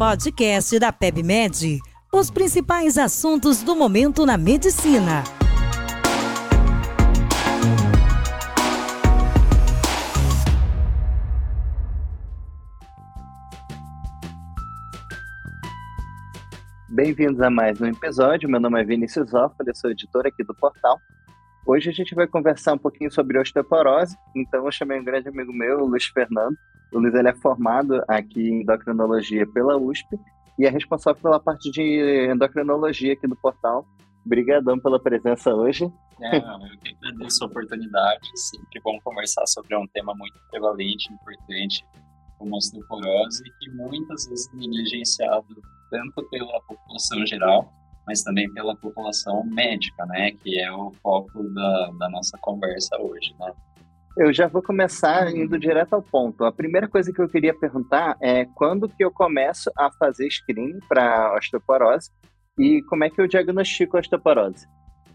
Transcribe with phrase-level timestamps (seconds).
[0.00, 1.78] podcast da PebMed.
[2.10, 5.22] Os principais assuntos do momento na medicina.
[16.88, 18.48] Bem-vindos a mais um episódio.
[18.48, 20.98] Meu nome é Vinícius Zófoli, sou editor aqui do portal.
[21.72, 25.52] Hoje a gente vai conversar um pouquinho sobre osteoporose, então eu chamei um grande amigo
[25.52, 26.56] meu, o Luiz Fernando.
[26.92, 30.18] O Luiz ele é formado aqui em endocrinologia pela USP
[30.58, 33.86] e é responsável pela parte de endocrinologia aqui do portal.
[34.26, 35.84] Obrigadão pela presença hoje.
[36.20, 41.86] É, eu que agradeço a oportunidade, sempre bom conversar sobre um tema muito prevalente, importante,
[42.36, 47.72] como osteoporose, que muitas vezes é negligenciado tanto pela população geral,
[48.06, 53.34] mas também pela população médica, né, que é o foco da, da nossa conversa hoje,
[53.38, 53.52] né.
[54.16, 56.44] Eu já vou começar indo direto ao ponto.
[56.44, 60.80] A primeira coisa que eu queria perguntar é quando que eu começo a fazer screening
[60.88, 62.10] para osteoporose
[62.58, 64.66] e como é que eu diagnostico a osteoporose?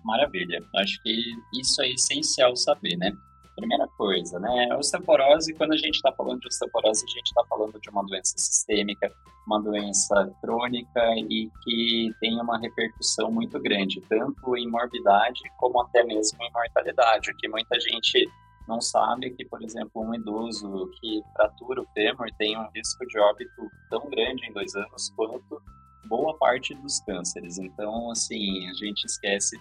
[0.03, 0.64] Maravilha.
[0.77, 1.11] Acho que
[1.59, 3.11] isso é essencial saber, né?
[3.56, 4.67] Primeira coisa, né?
[4.72, 8.03] A osteoporose, quando a gente está falando de osteoporose, a gente está falando de uma
[8.03, 9.11] doença sistêmica,
[9.48, 16.03] uma doença crônica e que tem uma repercussão muito grande, tanto em morbidade como até
[16.03, 18.30] mesmo em mortalidade, o que muita gente
[18.67, 23.20] não sabe que, por exemplo, um idoso que fratura o fêmur tem um risco de
[23.20, 25.61] óbito tão grande em dois anos quanto
[26.08, 27.58] boa parte dos cânceres.
[27.58, 29.58] Então, assim, a gente esquece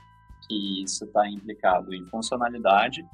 [0.49, 3.07] que isso está implicado em funcionalidade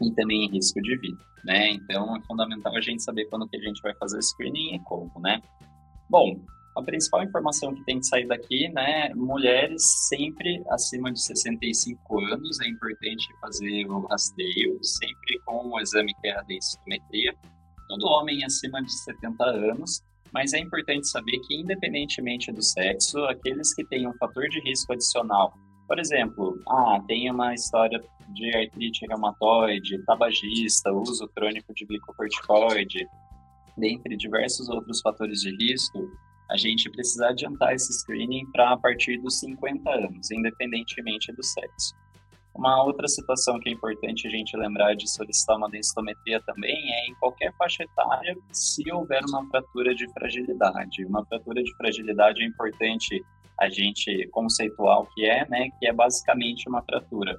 [0.00, 1.70] e também em risco de vida, né?
[1.70, 4.78] Então é fundamental a gente saber quando que a gente vai fazer o screening e
[4.80, 5.40] como, né?
[6.08, 6.40] Bom,
[6.76, 9.12] a principal informação que tem que sair daqui, né?
[9.14, 16.12] Mulheres sempre acima de 65 anos, é importante fazer o rastreio, sempre com o exame
[16.20, 16.44] que é a.
[17.88, 23.72] Todo homem acima de 70 anos, mas é importante saber que, independentemente do sexo, aqueles
[23.74, 25.54] que têm um fator de risco adicional
[25.86, 33.06] por exemplo, ah, tem uma história de artrite reumatoide, tabagista, uso crônico de glicocorticoide,
[33.76, 36.08] dentre diversos outros fatores de risco,
[36.50, 41.94] a gente precisa adiantar esse screening para a partir dos 50 anos, independentemente do sexo.
[42.54, 47.10] Uma outra situação que é importante a gente lembrar de solicitar uma densitometria também é
[47.10, 51.04] em qualquer faixa etária, se houver uma fratura de fragilidade.
[51.04, 53.24] Uma fratura de fragilidade é importante
[53.60, 57.36] a gente conceituar o que é, né, que é basicamente uma fratura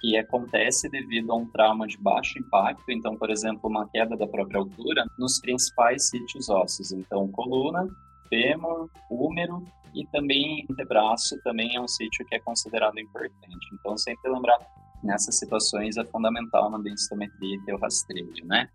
[0.00, 4.26] que acontece devido a um trauma de baixo impacto, então, por exemplo, uma queda da
[4.26, 7.88] própria altura nos principais sítios ósseos, então coluna,
[8.28, 9.64] fêmur, úmero
[9.94, 13.68] e também antebraço também é um sítio que é considerado importante.
[13.72, 14.58] Então, sempre lembrar
[15.02, 18.68] nessas situações é fundamental na densitometria ter o rastreio, né?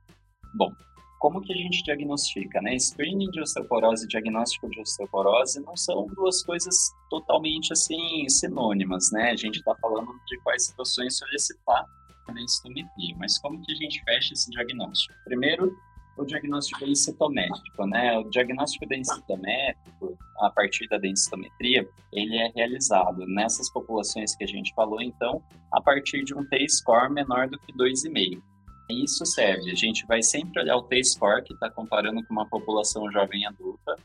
[0.55, 0.73] Bom,
[1.19, 2.79] como que a gente diagnostica, né?
[2.79, 9.31] Screening de osteoporose e diagnóstico de osteoporose não são duas coisas totalmente assim sinônimas, né?
[9.31, 11.85] A gente está falando de quais situações solicitar
[12.27, 15.13] a densitometria, mas como que a gente fecha esse diagnóstico?
[15.25, 15.77] Primeiro,
[16.17, 18.17] o diagnóstico densitométrico, né?
[18.17, 24.73] O diagnóstico densitométrico, a partir da densitometria, ele é realizado nessas populações que a gente
[24.73, 28.41] falou, então, a partir de um T-score menor do que 2,5.
[28.89, 33.09] Isso serve, a gente vai sempre olhar o T-score, que está comparando com uma população
[33.11, 33.95] jovem adulta,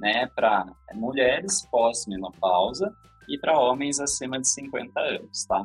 [0.00, 2.92] né, para mulheres pós-menopausa
[3.28, 5.64] e para homens acima de 50 anos, tá?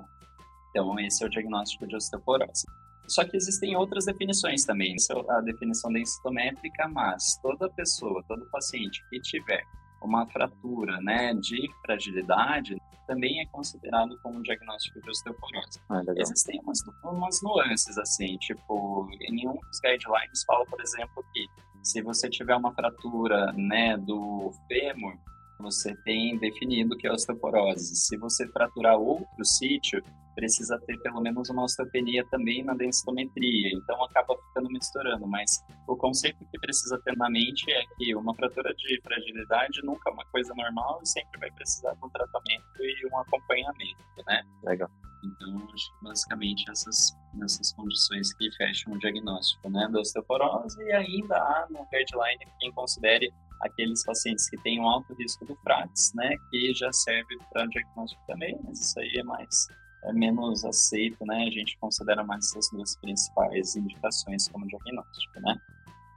[0.70, 2.66] Então, esse é o diagnóstico de osteoporose.
[3.08, 4.94] Só que existem outras definições também.
[4.94, 9.64] Essa é a definição densitométrica, mas toda pessoa, todo paciente que tiver
[10.04, 12.78] uma fratura né, de fragilidade
[13.08, 15.80] também é considerado como um diagnóstico de osteoporose.
[15.90, 21.48] Ah, Existem umas, umas nuances, assim, tipo, em nenhum dos guidelines fala, por exemplo, que
[21.82, 25.18] se você tiver uma fratura né, do fêmur,
[25.60, 27.96] você tem definido que é osteoporose.
[27.96, 30.04] Se você fraturar outro sítio,
[30.38, 35.98] precisa ter pelo menos uma osteopenia também na densitometria, então acaba ficando misturando, mas o
[35.98, 40.26] conceito que precisa ter na mente é que uma fratura de fragilidade nunca é uma
[40.26, 43.98] coisa normal e sempre vai precisar de um tratamento e um acompanhamento,
[44.28, 44.44] né?
[44.64, 44.90] Legal.
[45.24, 50.92] Então, acho que basicamente essas, essas condições que fecham o diagnóstico, né, da osteoporose e
[50.92, 56.14] ainda há no guideline quem considere aqueles pacientes que têm um alto risco do FRATS,
[56.14, 59.68] né, que já serve para diagnóstico também, mas isso aí é mais
[60.04, 61.46] é menos aceito, né?
[61.48, 65.58] A gente considera mais essas duas principais indicações como diagnóstico, né?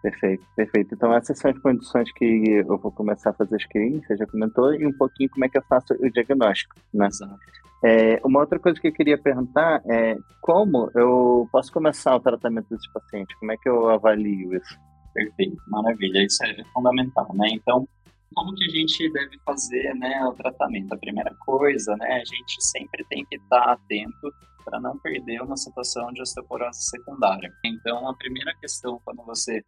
[0.03, 0.95] Perfeito, perfeito.
[0.95, 2.25] Então essas são as condições que
[2.67, 5.59] eu vou começar a fazer screening, você já comentou, e um pouquinho como é que
[5.59, 7.07] eu faço o diagnóstico, né?
[7.07, 7.39] Exato.
[7.83, 12.69] É, uma outra coisa que eu queria perguntar é como eu posso começar o tratamento
[12.71, 13.37] desse paciente?
[13.39, 14.79] Como é que eu avalio isso?
[15.15, 16.25] Perfeito, maravilha.
[16.25, 17.49] Isso é fundamental, né?
[17.53, 17.89] Então,
[18.35, 20.93] como que a gente deve fazer né, o tratamento?
[20.93, 24.33] A primeira coisa, né, a gente sempre tem que estar atento
[24.65, 27.53] para não perder uma situação de osteoporose secundária.
[27.65, 29.65] Então, a primeira questão quando você,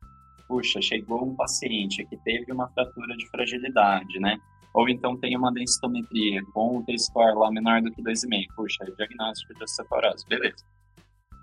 [0.46, 4.38] puxa, chegou um paciente que teve uma fratura de fragilidade, né?
[4.74, 8.46] Ou então tem uma densitometria com o T-score lá menor do que 2,5.
[8.54, 10.64] Puxa, diagnóstico de osteoporose, beleza.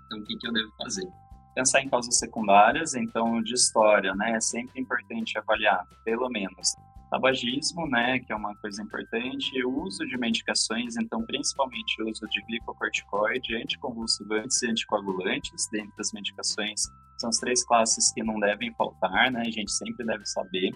[0.06, 1.08] Então, o que, que eu devo fazer?
[1.54, 4.32] Pensar em causas secundárias, então, de história, né?
[4.32, 6.74] É sempre importante avaliar, pelo menos,
[7.10, 12.26] tabagismo, né, que é uma coisa importante, o uso de medicações, então principalmente o uso
[12.28, 16.82] de glicocorticoide, anticonvulsivantes e anticoagulantes, dentre as medicações,
[17.18, 20.70] são as três classes que não devem faltar, né, a gente sempre deve saber.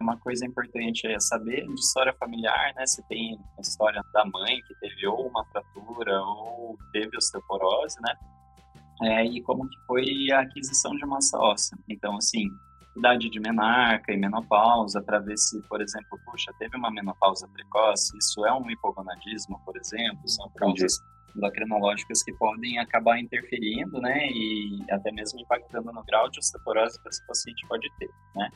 [0.00, 4.60] Uma coisa importante é saber de história familiar, né, se tem a história da mãe
[4.62, 8.14] que teve ou uma fratura ou teve osteoporose, né,
[9.02, 11.76] é, e como que foi a aquisição de massa óssea.
[11.86, 12.48] Então, assim,
[12.96, 18.16] idade de menarca e menopausa, para ver se, por exemplo, puxa, teve uma menopausa precoce,
[18.18, 20.98] isso é um hipogonadismo, por exemplo, são causas
[21.36, 27.08] endocrinológicas que podem acabar interferindo, né, e até mesmo impactando no grau de osteoporose que
[27.08, 28.50] esse paciente pode ter, né.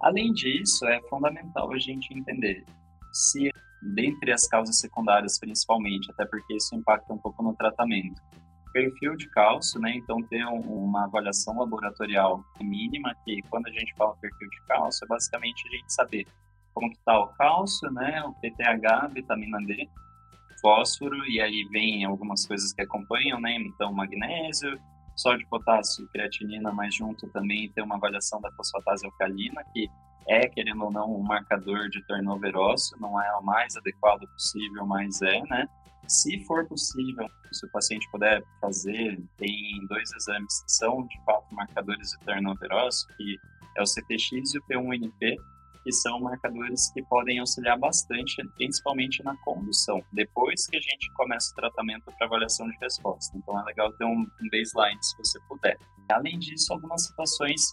[0.00, 2.64] Além disso, é fundamental a gente entender
[3.12, 3.50] se,
[3.94, 8.20] dentre as causas secundárias principalmente, até porque isso impacta um pouco no tratamento,
[8.76, 9.90] perfil de cálcio, né?
[9.96, 15.02] Então ter um, uma avaliação laboratorial mínima, que quando a gente fala perfil de cálcio,
[15.06, 16.26] é basicamente a gente saber
[16.74, 18.22] como que está o cálcio, né?
[18.24, 19.88] O PTH, vitamina D,
[20.60, 23.56] fósforo, e aí vem algumas coisas que acompanham, né?
[23.56, 24.78] Então magnésio,
[25.16, 29.88] sódio, potássio, creatinina, mas junto também tem uma avaliação da fosfatase alcalina, que
[30.28, 34.84] é, querendo ou não, um marcador de turnover ósseo, não é o mais adequado possível,
[34.84, 35.66] mas é, né?
[36.08, 41.54] Se for possível, se o paciente puder fazer, tem dois exames que são de fato
[41.54, 43.36] marcadores de turnover ósseo, que
[43.76, 45.36] é o CTX e o P1NP,
[45.82, 51.52] que são marcadores que podem auxiliar bastante, principalmente na condução, depois que a gente começa
[51.52, 53.36] o tratamento para avaliação de resposta.
[53.36, 55.78] Então é legal ter um baseline se você puder.
[56.08, 57.72] Além disso, algumas situações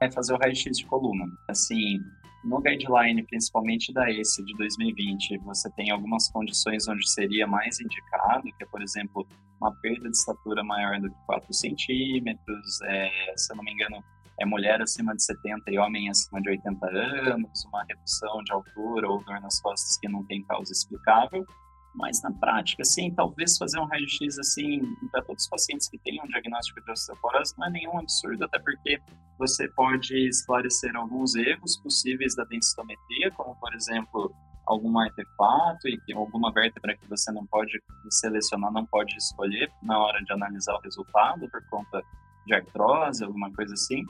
[0.00, 1.26] é fazer o raio-x de coluna.
[1.48, 2.00] Assim,
[2.44, 8.42] no guideline, principalmente da ESE de 2020, você tem algumas condições onde seria mais indicado,
[8.42, 9.26] que é, por exemplo,
[9.60, 14.04] uma perda de estatura maior do que 4 centímetros, é, se eu não me engano,
[14.38, 19.08] é mulher acima de 70 e homem acima de 80 anos, uma redução de altura
[19.08, 21.46] ou dor nas costas que não tem causa explicável,
[21.94, 24.82] mas na prática, sim, talvez fazer um raio-x assim
[25.12, 28.58] para todos os pacientes que tenham um diagnóstico de osteoporose não é nenhum absurdo, até
[28.58, 29.00] porque
[29.38, 34.34] você pode esclarecer alguns erros possíveis da densitometria, como por exemplo
[34.66, 37.80] algum artefato e alguma vértebra que você não pode
[38.10, 42.02] selecionar, não pode escolher na hora de analisar o resultado por conta
[42.46, 44.04] de artrose, alguma coisa assim.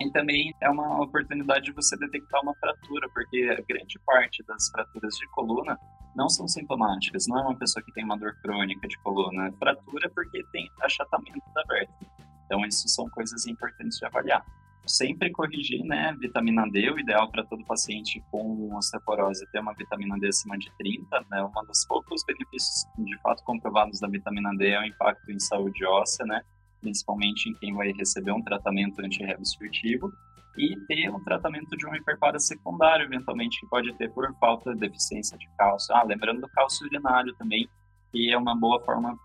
[0.00, 5.16] E também é uma oportunidade de você detectar uma fratura, porque grande parte das fraturas
[5.16, 5.78] de coluna
[6.14, 9.52] não são sintomáticas, não é uma pessoa que tem uma dor crônica de coluna, é
[9.52, 12.06] fratura porque tem achatamento da vértebra.
[12.46, 14.44] Então, isso são coisas importantes de avaliar.
[14.86, 20.18] Sempre corrigir, né, vitamina D, o ideal para todo paciente com osteoporose ter uma vitamina
[20.18, 24.68] D acima de 30, né, uma dos poucos benefícios de fato comprovados da vitamina D
[24.68, 26.42] é o impacto em saúde óssea, né,
[26.82, 30.12] principalmente em quem vai receber um tratamento antirreabsortivo,
[30.56, 34.80] e ter um tratamento de um hiperpara secundário, eventualmente, que pode ter por falta de
[34.80, 35.94] deficiência de cálcio.
[35.94, 37.68] Ah, lembrando do cálcio urinário também,
[38.12, 39.18] que é uma boa forma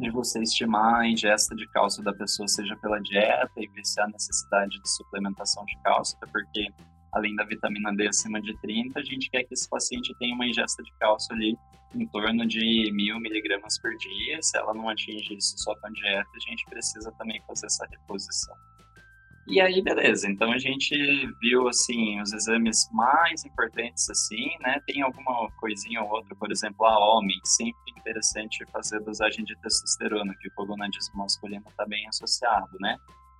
[0.00, 4.00] de você estimar a ingesta de cálcio da pessoa, seja pela dieta e ver se
[4.00, 6.66] há necessidade de suplementação de cálcio, até porque
[7.12, 10.46] além da vitamina D acima de 30, a gente quer que esse paciente tenha uma
[10.46, 11.56] ingesta de cálcio ali
[11.94, 14.42] em torno de mil miligramas por dia.
[14.42, 18.56] Se ela não atinge isso só com dieta, a gente precisa também fazer essa reposição.
[19.48, 20.30] E aí, beleza.
[20.30, 20.94] Então a gente
[21.40, 24.80] viu assim os exames mais importantes assim, né?
[24.86, 30.34] Tem alguma coisinha ou outra, por exemplo, a homem, sempre interessante fazer dosagem de testosterona,
[30.40, 32.96] que o cogonadismo masculino está bem associado, né?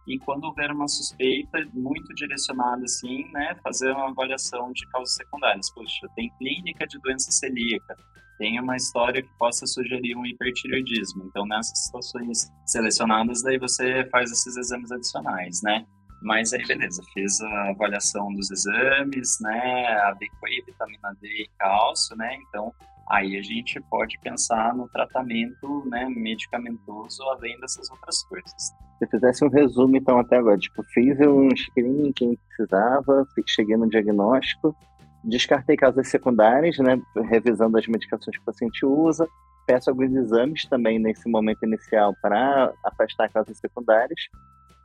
[0.07, 5.71] e quando houver uma suspeita muito direcionada assim, né, fazer uma avaliação de causas secundárias.
[5.71, 7.97] Puxa, tem clínica de doença celíaca,
[8.43, 11.27] tem uma história que possa sugerir um hipertireoidismo.
[11.27, 15.87] Então, nessas situações selecionadas, daí você faz esses exames adicionais, né?
[16.21, 22.37] Mas aí, beleza, fiz a avaliação dos exames, né, adequei vitamina D e cálcio, né,
[22.49, 22.73] então
[23.11, 28.73] aí a gente pode pensar no tratamento, né, medicamentoso além dessas outras coisas.
[28.99, 33.91] Se fizesse um resumo, então, até agora, tipo, fiz um screening quem precisava, cheguei no
[33.91, 34.77] diagnóstico,
[35.25, 39.29] descartei causas secundárias, né, revisando as medicações que o paciente usa,
[39.67, 44.21] peço alguns exames também nesse momento inicial para afastar causas secundárias,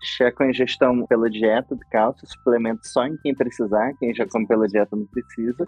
[0.02, 4.48] checo a ingestão pela dieta de cálcio, suplemento só em quem precisar, quem já come
[4.48, 5.66] pela dieta não precisa.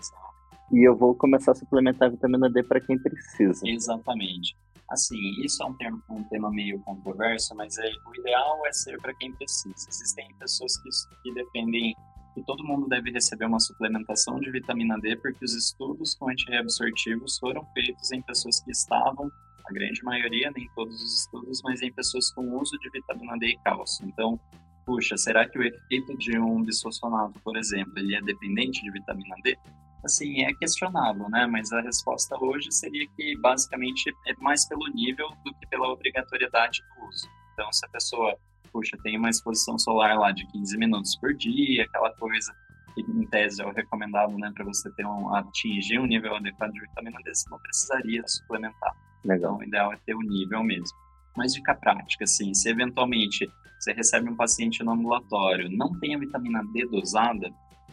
[0.72, 3.68] E eu vou começar a suplementar a vitamina D para quem precisa.
[3.68, 4.56] Exatamente.
[4.90, 9.00] Assim, isso é um, termo, um tema meio controverso, mas é, o ideal é ser
[9.00, 9.88] para quem precisa.
[9.88, 10.90] Existem pessoas que,
[11.24, 11.96] que defendem
[12.34, 17.38] que todo mundo deve receber uma suplementação de vitamina D, porque os estudos com antirreabsortivos
[17.38, 19.32] foram feitos em pessoas que estavam,
[19.66, 23.48] a grande maioria, nem todos os estudos, mas em pessoas com uso de vitamina D
[23.48, 24.06] e cálcio.
[24.08, 24.40] Então,
[24.86, 29.36] puxa, será que o efeito de um bisfosfonato, por exemplo, ele é dependente de vitamina
[29.44, 29.58] D?
[30.04, 31.46] assim, é questionável, né?
[31.46, 36.82] Mas a resposta hoje seria que basicamente é mais pelo nível do que pela obrigatoriedade
[36.82, 37.28] do uso.
[37.54, 38.38] Então, se a pessoa,
[38.72, 42.54] puxa, tem uma exposição solar lá de 15 minutos por dia, aquela coisa
[42.94, 46.72] que em tese é o recomendado, né, para você ter um, atingir um nível adequado
[46.72, 48.94] de vitamina D, você não precisaria suplementar.
[49.24, 49.56] Legal.
[49.56, 50.98] Então, o ideal é ter o nível mesmo.
[51.38, 53.48] Mas dica prática, assim, se eventualmente
[53.80, 57.50] você recebe um paciente no ambulatório, não tem a vitamina D dosada,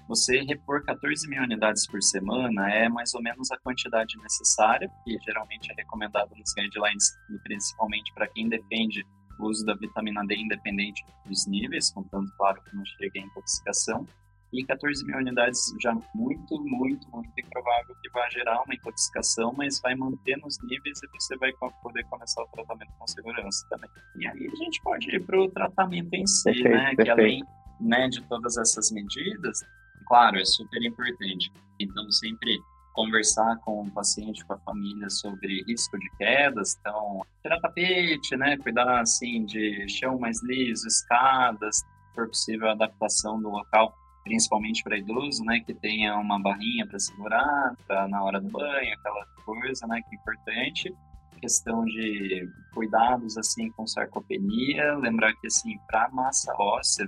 [0.09, 5.19] você repor 14 mil unidades por semana é mais ou menos a quantidade necessária, que
[5.25, 9.05] geralmente é recomendado nos guidelines, principalmente para quem defende
[9.39, 14.07] o uso da vitamina D independente dos níveis, contanto, claro, que não chegue a intoxicação.
[14.53, 19.81] E 14 mil unidades já muito, muito, muito improvável que vá gerar uma intoxicação, mas
[19.81, 21.53] vai manter nos níveis e você vai
[21.83, 23.91] poder começar o tratamento com segurança também.
[24.17, 26.95] E aí a gente pode ir para o tratamento em si, perfeito, né?
[26.95, 27.05] Perfeito.
[27.05, 27.45] Que além
[27.81, 29.61] né, de todas essas medidas,
[30.07, 31.53] claro, é super importante.
[31.79, 32.57] Então, sempre
[32.97, 38.57] conversar com o paciente, com a família sobre risco de quedas, então, tirar tapete, né,
[38.57, 41.85] cuidar, assim, de chão mais liso, escadas, se
[42.15, 47.77] for possível, adaptação do local, principalmente para idoso, né, que tenha uma barrinha para segurar,
[47.87, 50.95] pra, na hora do banho, aquela coisa, né, que é importante.
[51.39, 57.07] Questão de cuidados, assim, com sarcopenia, lembrar que, assim, para massa óssea,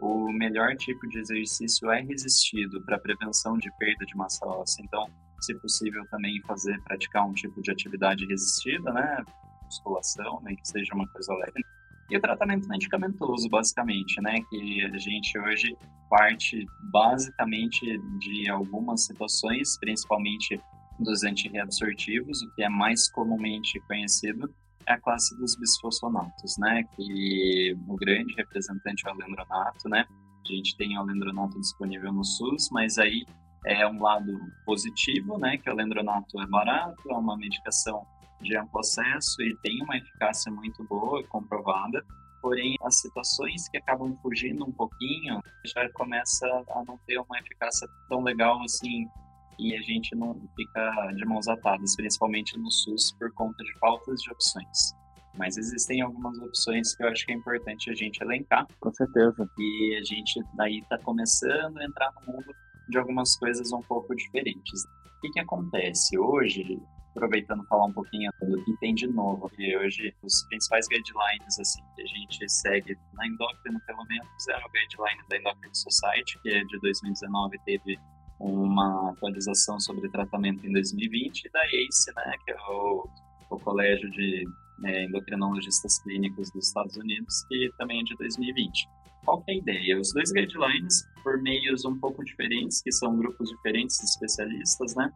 [0.00, 4.82] o melhor tipo de exercício é resistido para prevenção de perda de massa óssea.
[4.84, 5.06] Então,
[5.40, 9.24] se possível, também fazer, praticar um tipo de atividade resistida, né?
[9.64, 10.54] Musculação, né?
[10.54, 11.64] Que seja uma coisa leve.
[12.10, 14.40] E o tratamento medicamentoso, basicamente, né?
[14.50, 15.76] Que a gente hoje
[16.08, 20.60] parte basicamente de algumas situações, principalmente
[20.98, 24.52] dos antirreabsortivos, o que é mais comumente conhecido
[24.86, 26.82] é a classe dos bisfosfonatos, né?
[26.96, 30.06] Que o grande representante é o alendronato, né?
[30.44, 33.26] A gente tem o alendronato disponível no SUS, mas aí
[33.66, 35.56] é um lado positivo, né?
[35.58, 38.06] Que o alendronato é barato, é uma medicação
[38.40, 42.04] de amplo acesso e tem uma eficácia muito boa, comprovada.
[42.40, 47.88] Porém, as situações que acabam fugindo um pouquinho já começa a não ter uma eficácia
[48.08, 49.08] tão legal assim
[49.58, 54.22] e a gente não fica de mãos atadas, principalmente no SUS, por conta de faltas
[54.22, 54.94] de opções.
[55.36, 58.66] Mas existem algumas opções que eu acho que é importante a gente elencar.
[58.80, 59.48] Com certeza.
[59.58, 62.54] E a gente daí está começando a entrar no mundo
[62.88, 64.84] de algumas coisas um pouco diferentes.
[64.84, 66.18] O que, que acontece?
[66.18, 66.80] Hoje,
[67.10, 71.82] aproveitando falar um pouquinho do que tem de novo, e hoje os principais guidelines assim,
[71.96, 76.50] que a gente segue na endócrina, pelo menos, é o guideline da Endocrine Society, que
[76.50, 77.98] é de 2019, teve
[78.38, 83.08] uma atualização sobre tratamento em 2020 e da ACE, né, que é o,
[83.50, 84.44] o Colégio de
[84.84, 88.88] é, Endocrinologistas Clínicos dos Estados Unidos, que também é de 2020.
[89.28, 90.00] Qual é a ideia?
[90.00, 95.12] Os dois guidelines, por meios um pouco diferentes, que são grupos diferentes de especialistas, né,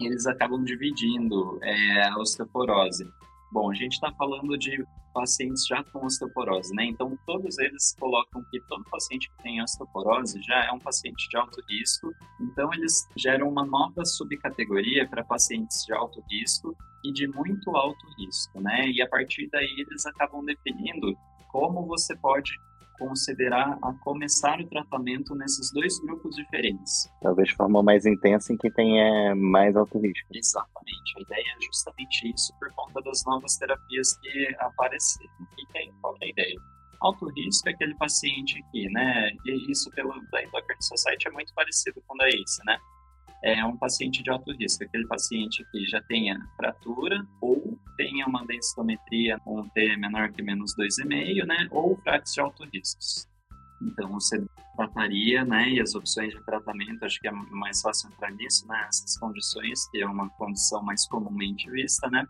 [0.00, 3.08] eles acabam dividindo é, a osteoporose.
[3.52, 6.86] Bom, a gente está falando de pacientes já com osteoporose, né?
[6.86, 11.36] Então, todos eles colocam que todo paciente que tem osteoporose já é um paciente de
[11.36, 12.12] alto risco.
[12.40, 18.04] Então, eles geram uma nova subcategoria para pacientes de alto risco e de muito alto
[18.18, 18.88] risco, né?
[18.88, 21.16] E a partir daí, eles acabam definindo
[21.52, 22.52] como você pode
[22.98, 27.08] considerar a começar o tratamento nesses dois grupos diferentes.
[27.22, 30.28] Talvez de forma mais intensa em quem tem é, mais alto risco.
[30.32, 31.14] Exatamente.
[31.16, 35.30] A ideia é justamente isso por conta das novas terapias que apareceram.
[35.58, 36.56] E é, qual é a ideia?
[37.00, 39.30] Alto risco é aquele paciente aqui, né?
[39.46, 42.76] E isso pelo da Endocrine Society é muito parecido com o da ACE, né?
[43.42, 48.44] É um paciente de alto risco, aquele paciente que já tenha fratura ou tenha uma
[48.46, 53.28] densitometria com T menor que menos 2,5, né, ou frax de alto risco.
[53.80, 54.44] Então, você
[54.76, 58.86] trataria, né, e as opções de tratamento, acho que é mais fácil entrar nisso, né,
[58.88, 62.26] essas condições, que é uma condição mais comumente vista, né,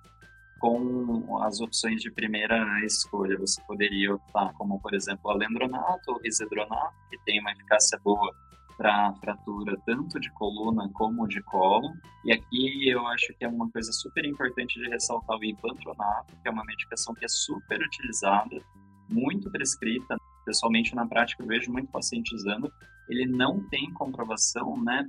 [0.59, 3.39] com as opções de primeira escolha.
[3.39, 8.35] Você poderia optar como, por exemplo, alendronato ou risedronato, que tem uma eficácia boa
[8.79, 11.93] para fratura tanto de coluna como de colo.
[12.25, 16.49] E aqui eu acho que é uma coisa super importante de ressaltar o impantronato, que
[16.49, 18.63] é uma medicação que é super utilizada,
[19.11, 20.17] muito prescrita,
[20.47, 22.73] pessoalmente na prática eu vejo muito paciente usando,
[23.09, 25.05] ele não tem comprovação, né,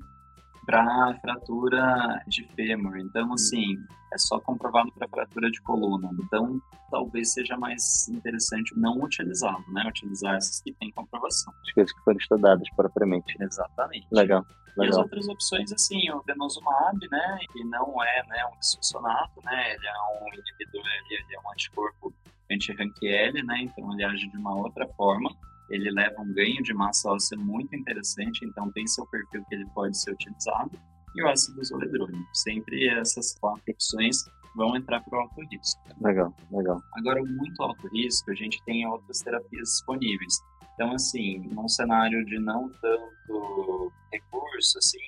[0.69, 2.97] para fratura de fêmur.
[2.97, 3.75] Então, assim,
[4.13, 6.11] é só comprovado para fratura de coluna.
[6.23, 6.61] Então,
[6.91, 9.83] talvez seja mais interessante não utilizá-lo, né?
[9.87, 11.51] Utilizar essas que têm comprovação.
[11.65, 13.35] As coisas que foram estudadas propriamente.
[13.39, 14.05] Exatamente.
[14.11, 14.45] Legal.
[14.77, 14.85] Legal.
[14.85, 19.73] E as outras opções, assim, o denosumab, né, que não é né, um bisfosfonato, né,
[19.73, 22.13] ele é um inibidor, ele, ele é um anticorpo
[22.49, 25.35] anti-RANQL, né, então ele age de uma outra forma
[25.69, 29.65] ele leva um ganho de massa óssea muito interessante, então tem seu perfil que ele
[29.73, 30.71] pode ser utilizado,
[31.15, 32.29] e o ácido zoledrônico.
[32.33, 34.23] Sempre essas quatro opções
[34.55, 35.81] vão entrar para o alto risco.
[36.01, 36.81] Legal, legal.
[36.93, 40.39] Agora, muito alto risco, a gente tem outras terapias disponíveis.
[40.73, 44.99] Então, assim, num cenário de não tanto recurso, assim,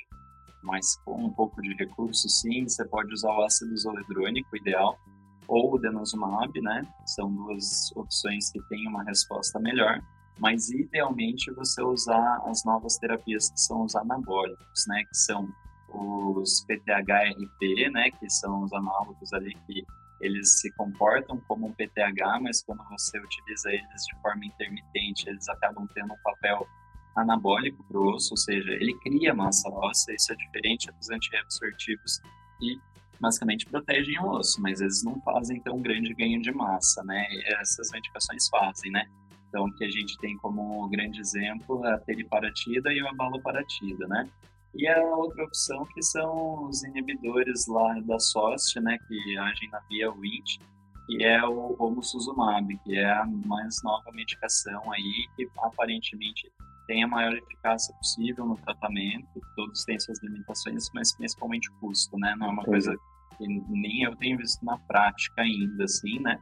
[0.64, 4.98] mas com um pouco de recurso, sim, você pode usar o ácido zoledrônico ideal
[5.48, 6.86] ou o denosumab, né?
[7.06, 10.02] São duas opções que têm uma resposta melhor
[10.40, 15.48] mas idealmente você usar as novas terapias que são os anabólicos, né, que são
[15.90, 19.86] os PTH-RP, né, que são os análogos ali que
[20.22, 25.50] eles se comportam como um PTH, mas quando você utiliza eles de forma intermitente, eles
[25.50, 26.68] acabam tendo um papel
[27.16, 32.22] anabólico para o osso, ou seja, ele cria massa óssea, isso é diferente dos antireabsortivos
[32.60, 32.80] que
[33.20, 37.28] basicamente protegem o osso, mas eles não fazem tão grande ganho de massa, né?
[37.60, 39.08] Essas medicações fazem, né?
[39.52, 44.30] Então, que a gente tem como grande exemplo a teriparatida e o abaloparatida, né?
[44.74, 49.80] E a outra opção que são os inibidores lá da SOST, né, que agem na
[49.90, 50.60] via WINT,
[51.06, 56.50] que é o Romusuzumab, que é a mais nova medicação aí que aparentemente
[56.88, 59.28] tem a maior eficácia possível no tratamento.
[59.58, 62.34] Todos têm suas limitações, mas principalmente o custo, né?
[62.38, 62.70] Não é uma Sim.
[62.70, 62.96] coisa
[63.38, 66.40] que nem eu tenho visto na prática ainda, assim, né?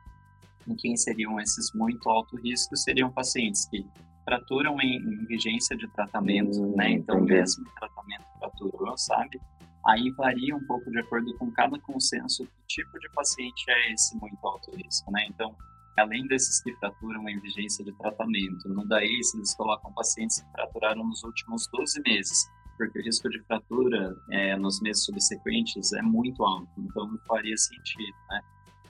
[0.67, 3.85] Em quem seriam esses muito alto risco seriam pacientes que
[4.23, 6.91] fraturam em, em vigência de tratamento, hum, né?
[6.91, 7.33] Então, entendi.
[7.33, 9.39] mesmo tratamento fraturou, sabe?
[9.87, 14.15] Aí varia um pouco de acordo com cada consenso que tipo de paciente é esse
[14.17, 15.25] muito alto risco, né?
[15.29, 15.55] Então,
[15.98, 21.05] além desses que fraturam em vigência de tratamento, no DAIS eles colocam pacientes que fraturaram
[21.05, 22.45] nos últimos 12 meses,
[22.77, 27.57] porque o risco de fratura é, nos meses subsequentes é muito alto, então não faria
[27.57, 28.41] sentido, né?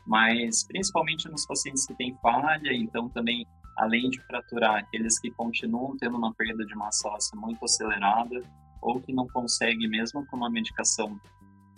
[0.10, 3.45] Mas principalmente nos pacientes que têm falha, então também,
[3.78, 8.41] além de fraturar, aqueles que continuam tendo uma perda de massa óssea muito acelerada,
[8.82, 11.15] ou que não consegue mesmo com uma medicação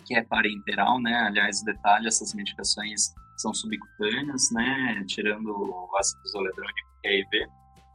[0.06, 1.14] que é parenteral, né?
[1.14, 5.04] Aliás, detalhe, essas medicações são subcutâneas, né?
[5.06, 7.50] Tirando o ácido zoledrônico que é IV.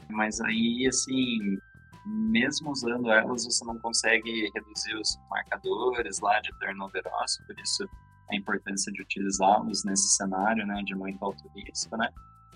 [0.07, 1.57] Mas aí, assim,
[2.05, 7.89] mesmo usando elas, você não consegue reduzir os marcadores lá de turnover ósseo, por isso
[8.29, 12.09] a importância de utilizá-los nesse cenário né, de muito alto risco, né?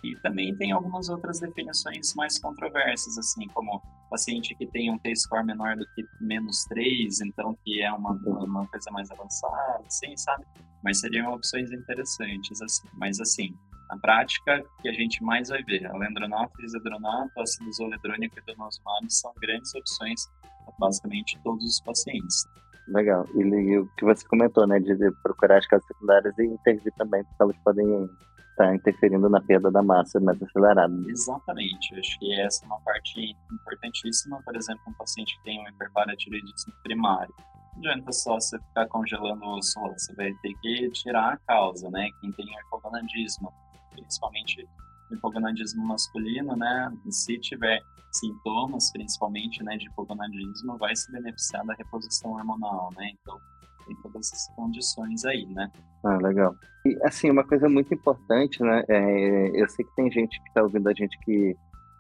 [0.04, 5.46] E também tem algumas outras definições mais controversas, assim, como paciente que tem um T-score
[5.46, 10.44] menor do que menos 3, então que é uma, uma coisa mais avançada, assim, sabe?
[10.84, 12.88] Mas seriam opções interessantes, assim.
[12.94, 13.56] Mas, assim,
[13.92, 19.76] na prática, que a gente mais vai ver, alendronato, isidronato, ácido e denosumab são grandes
[19.76, 20.26] opções
[20.66, 22.46] para basicamente todos os pacientes.
[22.88, 23.26] Legal.
[23.36, 27.44] E, o que você comentou, né, de procurar as causas secundárias e intervir também, porque
[27.44, 28.10] elas podem
[28.52, 30.94] estar interferindo na perda da massa mais acelerada.
[31.08, 31.96] Exatamente.
[31.98, 34.42] Acho que essa é uma parte importantíssima.
[34.44, 37.34] Por exemplo, um paciente que tem um hiperparatiroidismo primário.
[37.74, 41.90] Não adianta só você ficar congelando o osso, você vai ter que tirar a causa,
[41.90, 42.10] né?
[42.20, 43.52] Quem tem hipogonadismo,
[43.92, 44.68] principalmente
[45.10, 46.92] hipogonadismo masculino, né?
[47.10, 53.12] Se tiver sintomas, principalmente, né, de hipogonadismo, vai se beneficiar da reposição hormonal, né?
[53.22, 53.40] Então,
[53.86, 55.72] tem todas essas condições aí, né?
[56.04, 56.56] Ah, legal.
[56.86, 58.84] E, assim, uma coisa muito importante, né?
[58.88, 61.56] É, eu sei que tem gente que está ouvindo a gente que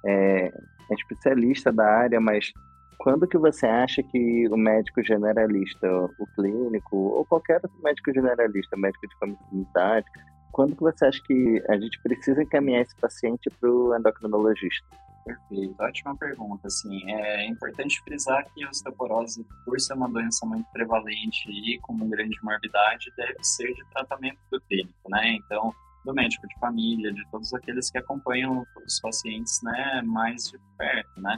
[0.05, 2.51] é, é especialista da área, mas
[2.97, 5.87] quando que você acha que o médico generalista,
[6.19, 10.05] o clínico, ou qualquer outro médico generalista, médico de comunidade,
[10.51, 14.85] quando que você acha que a gente precisa encaminhar esse paciente para o endocrinologista?
[15.23, 16.67] Perfeito, ótima pergunta.
[16.67, 21.93] Assim, é importante frisar que a osteoporose, por ser uma doença muito prevalente e com
[21.93, 25.33] uma grande morbidade, deve ser de tratamento do clínico, né?
[25.33, 30.57] Então, do médico de família, de todos aqueles que acompanham os pacientes, né, mais de
[30.77, 31.37] perto, né?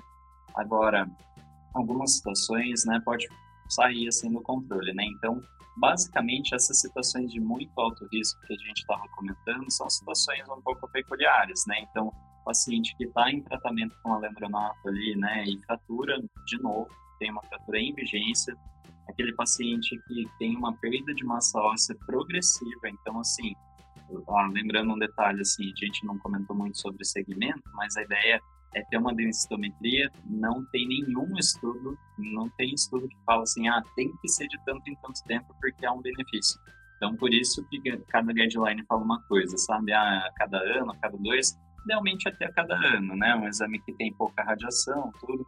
[0.56, 1.10] Agora,
[1.74, 3.28] algumas situações, né, pode
[3.70, 5.04] sair assim do controle, né?
[5.06, 5.42] Então,
[5.76, 10.62] basicamente essas situações de muito alto risco que a gente estava comentando são situações um
[10.62, 11.80] pouco peculiares, né?
[11.90, 12.14] Então,
[12.44, 16.88] paciente que está em tratamento com alendronato ali, né, e fratura de novo,
[17.20, 18.56] tem uma fratura em vigência,
[19.08, 23.54] aquele paciente que tem uma perda de massa óssea progressiva, então assim,
[24.30, 28.42] ah, lembrando um detalhe assim, a gente não comentou muito sobre segmento, mas a ideia
[28.76, 33.82] é ter uma densitometria, não tem nenhum estudo, não tem estudo que fala assim, ah,
[33.96, 36.60] tem que ser de tanto em tanto tempo porque há um benefício.
[36.98, 39.92] Então, por isso que cada guideline fala uma coisa, sabe?
[39.92, 43.36] Ah, a cada ano, a cada dois, idealmente até a cada ano, né?
[43.36, 45.46] Um exame que tem pouca radiação, tudo.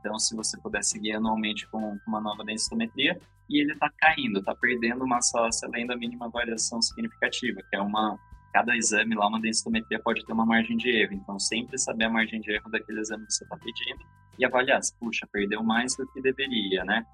[0.00, 4.54] Então, se você puder seguir anualmente com uma nova densitometria, e ele está caindo, está
[4.54, 8.18] perdendo uma óssea além da mínima variação significativa, que é uma
[8.52, 11.12] cada exame lá, uma densitometria pode ter uma margem de erro.
[11.12, 14.00] Então, sempre saber a margem de erro daquele exame que você está pedindo
[14.38, 17.04] e avaliar se, puxa, perdeu mais do que deveria, né?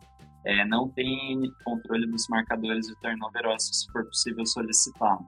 [0.44, 5.18] É, não tem controle dos marcadores de turnover ósseo, se for possível solicitar.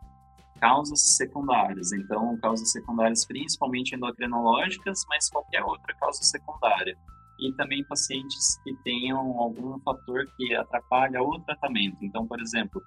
[0.60, 6.96] Causas secundárias, então, causas secundárias principalmente endocrinológicas, mas qualquer outra causa secundária.
[7.38, 11.96] E também pacientes que tenham algum fator que atrapalha o tratamento.
[12.02, 12.82] Então, por exemplo,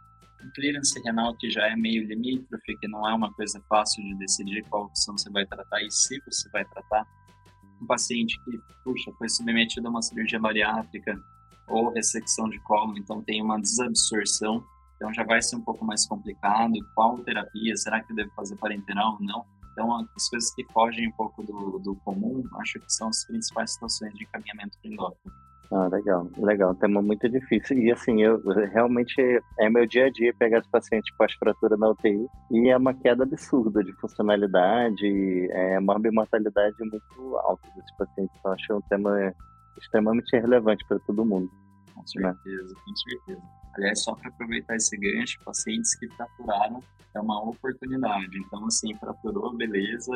[0.55, 4.63] clearance renal que já é meio limítrofe, que não é uma coisa fácil de decidir
[4.69, 7.05] qual opção você vai tratar e se você vai tratar.
[7.81, 11.15] Um paciente que, puxa, foi submetido a uma cirurgia bariátrica
[11.67, 14.63] ou ressecção de colo, então tem uma desabsorção,
[14.97, 16.73] então já vai ser um pouco mais complicado.
[16.93, 17.77] Qual terapia?
[17.77, 19.45] Será que eu devo fazer parenteral ou não?
[19.71, 23.73] Então, as coisas que fogem um pouco do, do comum, acho que são as principais
[23.73, 25.35] situações de encaminhamento para endócrino.
[25.71, 26.73] Ah, legal, legal.
[26.75, 27.77] Tema muito difícil.
[27.77, 28.41] E assim, eu
[28.73, 29.13] realmente
[29.59, 33.23] é meu dia a dia pegar esse paciente pós-fratura na UTI e é uma queda
[33.23, 38.31] absurda de funcionalidade, é uma mortalidade muito alta desse paciente.
[38.39, 39.33] Então, acho um tema
[39.77, 41.51] extremamente relevante para todo mundo.
[41.97, 43.41] Com certeza, com certeza.
[43.75, 46.81] Aliás, só para aproveitar esse gancho, pacientes que fraturaram
[47.13, 48.37] é uma oportunidade.
[48.37, 50.11] Então, assim, fraturou, beleza,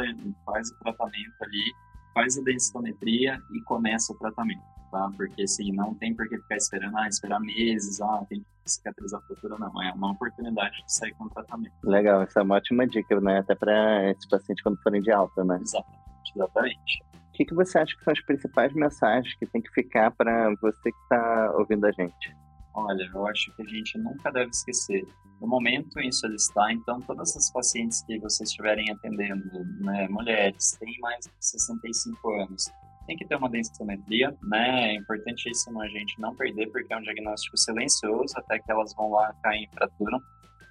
[0.45, 1.73] faz o tratamento ali,
[2.13, 5.09] faz a densitometria e começa o tratamento tá?
[5.15, 9.19] Porque, assim, não tem por que ficar esperando, ah, esperar meses, ah, tem que cicatrizar
[9.19, 9.81] a fratura, não.
[9.81, 11.73] É uma oportunidade de sair com o tratamento.
[11.83, 13.39] Legal, essa é uma ótima dica, né?
[13.39, 15.57] Até para esse paciente quando forem de alta, né?
[15.61, 17.03] Exatamente, exatamente.
[17.41, 20.53] O que, que você acha que são as principais mensagens que tem que ficar para
[20.61, 22.35] você que está ouvindo a gente?
[22.75, 25.03] Olha, eu acho que a gente nunca deve esquecer
[25.41, 29.49] no momento em solicitar, então todas as pacientes que vocês estiverem atendendo,
[29.79, 32.69] né, mulheres, têm mais de 65 anos,
[33.07, 34.91] tem que ter uma densitometria, né?
[34.91, 39.09] É importantíssimo a gente não perder, porque é um diagnóstico silencioso, até que elas vão
[39.09, 40.19] lá cair em fratura.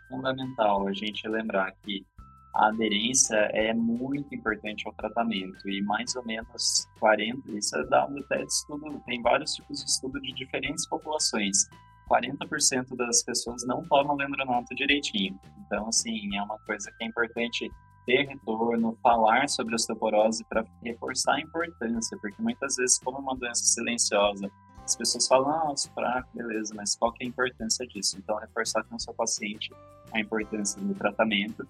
[0.09, 2.07] Fundamental a gente lembrar que
[2.55, 8.19] a aderência é muito importante ao tratamento e mais ou menos 40, isso é dado
[8.19, 11.69] até de estudo, tem vários tipos de estudo de diferentes populações.
[12.11, 15.39] 40% das pessoas não tomam lendronato direitinho.
[15.65, 17.71] Então, assim, é uma coisa que é importante
[18.05, 23.63] ter retorno, falar sobre osteoporose para reforçar a importância, porque muitas vezes, como uma doença
[23.63, 24.51] silenciosa,
[24.85, 28.19] as pessoas falam, ah, fraco, beleza, mas qual que é a importância disso?
[28.19, 29.71] Então, reforçar com o seu paciente
[30.13, 31.67] a importância do tratamento.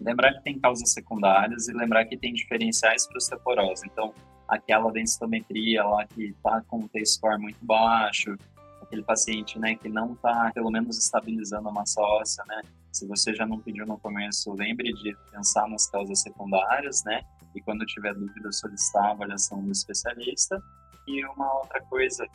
[0.00, 3.86] Lembrar que tem causas secundárias e lembrar que tem diferenciais para osteoporose.
[3.86, 4.12] Então,
[4.48, 8.36] aquela densitometria lá que está com o T-score muito baixo,
[8.82, 12.62] aquele paciente né, que não está, pelo menos, estabilizando a massa óssea, né?
[12.92, 17.22] Se você já não pediu no começo, lembre de pensar nas causas secundárias, né?
[17.54, 20.62] E quando tiver dúvida, solicitar a avaliação do especialista.
[21.06, 22.26] E uma outra coisa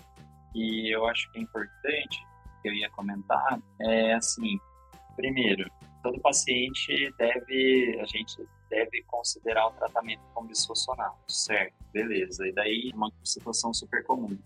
[0.52, 2.28] que eu acho que é importante,
[2.62, 4.60] que eu ia comentar, é assim,
[5.16, 5.70] primeiro,
[6.02, 11.74] todo paciente deve, a gente deve considerar o tratamento com bisfosfonato, certo?
[11.94, 12.48] Beleza.
[12.48, 14.38] E daí, uma situação super comum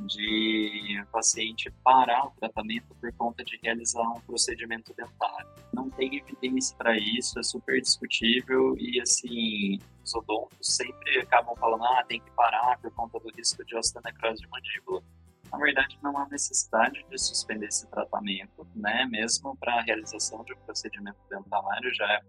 [0.00, 5.48] de paciente parar o tratamento por conta de realizar um procedimento dentário.
[5.72, 11.84] Não tem evidência para isso, é super discutível e assim, os odontos sempre acabam falando,
[11.84, 15.02] ah, tem que parar por conta do risco de osteonecrose de mandíbula.
[15.50, 19.06] Na verdade, não há necessidade de suspender esse tratamento, né?
[19.10, 22.20] Mesmo para a realização de um procedimento dentário, já é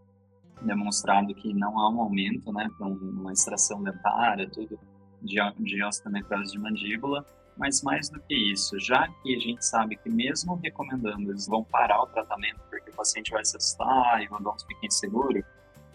[0.61, 4.79] demonstrado que não há um aumento, né, para uma extração dentária, tudo
[5.21, 7.25] de, de osteonecrose de mandíbula.
[7.55, 11.63] Mas mais do que isso, já que a gente sabe que mesmo recomendando, eles vão
[11.63, 15.43] parar o tratamento porque o paciente vai se assustar e o odonto fica inseguro,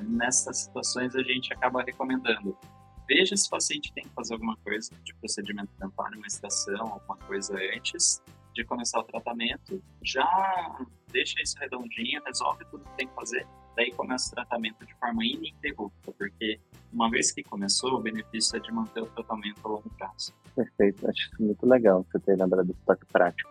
[0.01, 2.57] nessas situações a gente acaba recomendando.
[3.09, 7.17] Veja se o paciente tem que fazer alguma coisa de procedimento dentário, uma extração, alguma
[7.27, 8.23] coisa antes
[8.59, 9.81] de começar o tratamento.
[10.03, 10.27] Já
[11.13, 15.25] deixa isso redondinho, resolve tudo que tem que fazer, daí começa o tratamento de forma
[15.25, 16.61] ininterrupta, porque
[16.93, 20.35] uma vez que começou, o benefício é de manter o tratamento a longo prazo.
[20.57, 23.49] Perfeito, acho muito legal você ter lembrado do toque prático.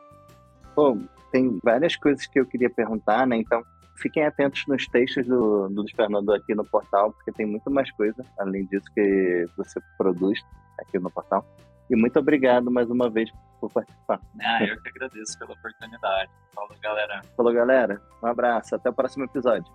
[0.75, 0.99] Bom,
[1.31, 3.37] tem várias coisas que eu queria perguntar, né?
[3.37, 3.63] Então,
[3.95, 8.23] fiquem atentos nos textos do, do Fernando aqui no portal, porque tem muito mais coisa,
[8.37, 10.39] além disso, que você produz
[10.77, 11.45] aqui no portal.
[11.89, 14.19] E muito obrigado mais uma vez por participar.
[14.41, 16.31] Ah, eu que agradeço pela oportunidade.
[16.53, 17.21] Falou, galera.
[17.35, 18.01] Falou, galera.
[18.23, 18.75] Um abraço.
[18.75, 19.71] Até o próximo episódio.